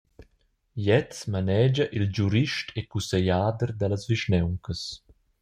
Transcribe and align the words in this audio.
Gliez 0.83 1.11
manegia 1.33 1.85
il 1.97 2.05
giurist 2.15 2.67
e 2.79 2.81
cussegliader 2.91 3.69
dallas 3.79 4.05
vischnauncas. 4.09 4.81